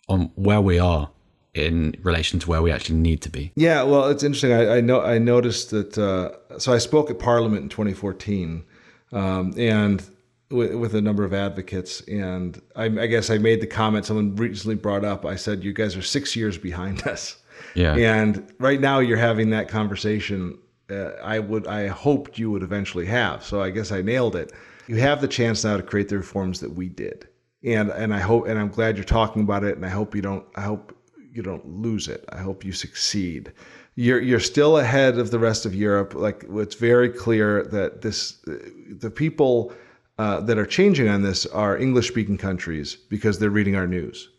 [0.07, 1.09] on where we are
[1.53, 3.51] in relation to where we actually need to be?
[3.55, 4.53] Yeah, well, it's interesting.
[4.53, 5.97] I, I know I noticed that.
[5.97, 8.63] Uh, so I spoke at Parliament in 2014,
[9.11, 10.03] um, and
[10.49, 14.35] with, with a number of advocates, and I, I guess I made the comment someone
[14.35, 15.25] recently brought up.
[15.25, 17.37] I said, "You guys are six years behind us."
[17.75, 17.95] Yeah.
[17.95, 20.57] And right now, you're having that conversation.
[20.89, 23.45] Uh, I would, I hoped you would eventually have.
[23.45, 24.51] So I guess I nailed it.
[24.87, 27.27] You have the chance now to create the reforms that we did,
[27.63, 29.75] and and I hope, and I'm glad you're talking about it.
[29.75, 30.45] And I hope you don't.
[30.55, 30.95] I hope
[31.31, 32.25] you don't lose it.
[32.29, 33.51] I hope you succeed.
[33.95, 36.13] You're you're still ahead of the rest of Europe.
[36.13, 39.73] Like it's very clear that this, the people
[40.17, 44.29] uh, that are changing on this are English speaking countries because they're reading our news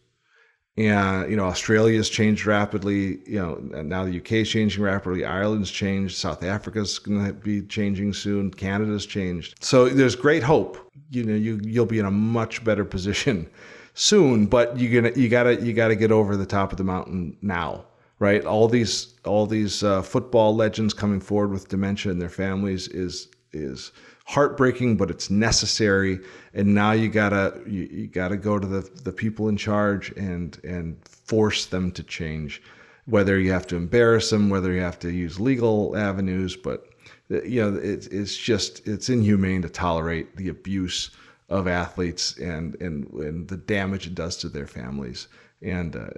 [0.77, 3.21] and you know Australia's changed rapidly.
[3.27, 5.25] You know now the UK is changing rapidly.
[5.25, 6.17] Ireland's changed.
[6.17, 8.51] South Africa's going to be changing soon.
[8.51, 9.63] Canada's changed.
[9.63, 10.79] So there's great hope.
[11.11, 13.51] You know you you'll be in a much better position
[13.95, 14.47] soon.
[14.47, 17.85] But you gonna you gotta you gotta get over the top of the mountain now.
[18.19, 22.87] Right, all these all these uh, football legends coming forward with dementia and their families
[22.89, 23.93] is is
[24.25, 26.21] heartbreaking, but it's necessary.
[26.55, 30.59] And now you gotta you, you gotta go to the the people in charge and
[30.65, 32.63] and force them to change.
[33.07, 36.87] Whether you have to embarrass them, whether you have to use legal avenues, but
[37.33, 41.11] uh, you know it's it's just it's inhumane to tolerate the abuse
[41.53, 45.29] of athletes and and and the damage it does to their families.
[45.61, 46.09] And uh,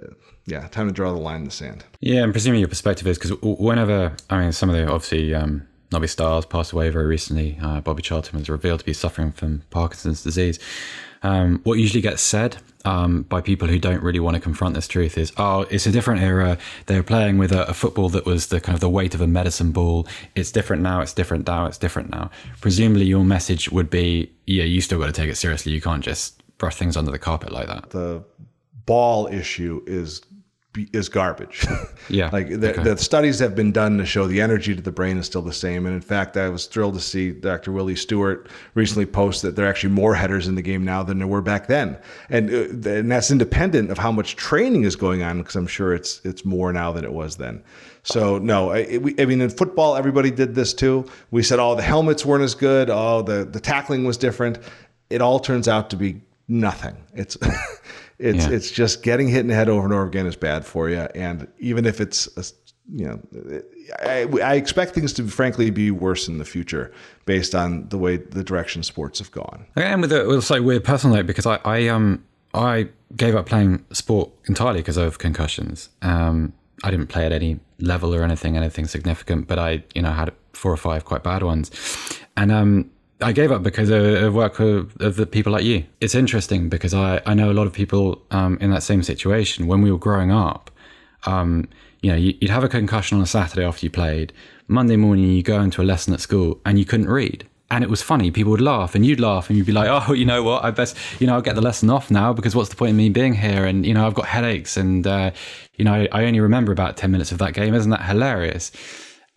[0.47, 1.85] yeah, time to draw the line in the sand.
[1.99, 5.67] Yeah, and presumably your perspective is because whenever I mean, some of the obviously um,
[5.95, 7.57] Nobby Stiles passed away very recently.
[7.61, 10.59] Uh, Bobby Charlton was revealed to be suffering from Parkinson's disease.
[11.23, 14.89] Um, what usually gets said um, by people who don't really want to confront this
[14.89, 16.57] truth is, "Oh, it's a different era.
[16.87, 19.27] They're playing with a, a football that was the kind of the weight of a
[19.27, 20.05] medicine ball.
[20.35, 20.99] It's different now.
[20.99, 21.65] It's different now.
[21.65, 22.29] It's different now."
[22.59, 25.71] Presumably, your message would be, "Yeah, you still got to take it seriously.
[25.71, 28.21] You can't just brush things under the carpet like that." The
[28.85, 30.21] ball issue is
[30.93, 31.65] is garbage.
[32.07, 32.83] Yeah, like the, okay.
[32.83, 35.51] the studies have been done to show the energy to the brain is still the
[35.51, 35.87] same.
[35.87, 37.71] And in fact, I was thrilled to see Dr.
[37.71, 41.17] Willie Stewart recently post that there are actually more headers in the game now than
[41.17, 41.97] there were back then,
[42.29, 45.95] and uh, and that's independent of how much training is going on because I'm sure
[45.95, 47.63] it's it's more now than it was then.
[48.03, 51.05] So no, I, we, I mean in football everybody did this too.
[51.31, 54.59] We said oh the helmets weren't as good, oh the the tackling was different.
[55.09, 56.97] It all turns out to be nothing.
[57.13, 57.35] It's
[58.19, 58.51] it's Yeah.
[58.51, 61.07] it's just getting hit in the head over and over again is bad for you.
[61.15, 62.43] And even if it's a,
[62.91, 63.61] you know,
[63.99, 66.91] I, I expect things to frankly be worse in the future
[67.25, 69.65] based on the way the direction sports have gone.
[69.75, 73.35] And with a, with a slightly weird personal note, because I, I um I gave
[73.35, 75.89] up playing sport entirely because of concussions.
[76.01, 76.53] Um,
[76.83, 80.31] I didn't play at any level or anything, anything significant, but I, you know, had
[80.53, 81.71] four or five quite bad ones,
[82.37, 82.91] and um,
[83.21, 85.85] I gave up because of, work of, of the people like you.
[86.01, 89.67] It's interesting because I, I know a lot of people um, in that same situation.
[89.67, 90.69] When we were growing up,
[91.25, 91.67] um,
[92.01, 94.33] you know, you- you'd have a concussion on a Saturday after you played.
[94.67, 97.47] Monday morning, you go into a lesson at school and you couldn't read.
[97.71, 98.29] And it was funny.
[98.31, 100.63] People would laugh and you'd laugh and you'd be like, oh, you know what?
[100.63, 102.95] I best, you know, I'll get the lesson off now because what's the point of
[102.97, 103.65] me being here?
[103.65, 105.31] And, you know, I've got headaches and, uh,
[105.75, 107.73] you know, I, I only remember about 10 minutes of that game.
[107.73, 108.71] Isn't that hilarious?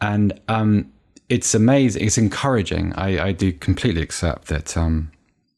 [0.00, 0.92] And um,
[1.28, 2.04] it's amazing.
[2.04, 2.92] It's encouraging.
[2.94, 5.12] I, I do completely accept that um,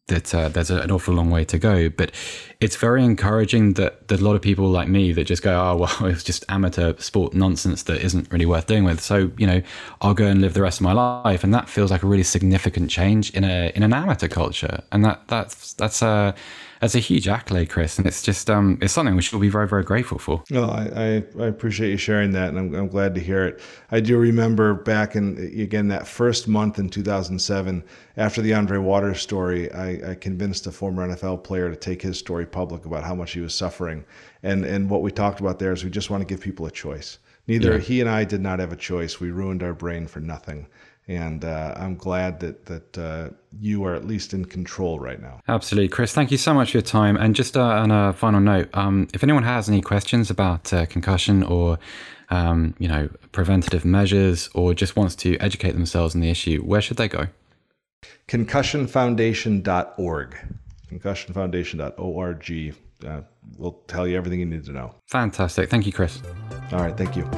[0.09, 2.13] that uh, there's an awful long way to go, but
[2.61, 5.77] it's very encouraging that, that a lot of people like me that just go, oh
[5.77, 9.01] well, it's just amateur sport nonsense that isn't really worth doing with.
[9.01, 9.63] So you know,
[10.03, 12.25] I'll go and live the rest of my life, and that feels like a really
[12.25, 16.35] significant change in a in an amateur culture, and that that's that's a
[16.81, 19.69] that's a huge accolade, Chris, and it's just um it's something we should be very
[19.69, 20.43] very grateful for.
[20.51, 23.61] Well, I, I, I appreciate you sharing that, and I'm, I'm glad to hear it.
[23.91, 27.85] I do remember back in again that first month in 2007,
[28.17, 32.19] after the Andre Waters story, I, I convinced a former NFL player to take his
[32.19, 34.05] story public about how much he was suffering,
[34.43, 36.71] and and what we talked about there is we just want to give people a
[36.71, 37.19] choice.
[37.47, 37.79] Neither Yeah.
[37.79, 39.19] he and I did not have a choice.
[39.19, 40.67] We ruined our brain for nothing,
[41.11, 45.41] and uh, I'm glad that that uh, you are at least in control right now.
[45.49, 46.13] Absolutely, Chris.
[46.13, 47.17] Thank you so much for your time.
[47.17, 50.87] And just uh, on a final note, um, if anyone has any questions about uh,
[50.87, 51.81] concussion or
[52.31, 56.81] um, you know preventative measures, or just wants to educate themselves on the issue, where
[56.81, 57.27] should they go?
[58.29, 60.37] concussionfoundation.org.
[60.89, 63.21] Concussionfoundation.org uh,
[63.59, 64.95] will tell you everything you need to know.
[65.09, 65.69] Fantastic.
[65.69, 66.23] Thank you, Chris.
[66.73, 67.29] All right, thank you.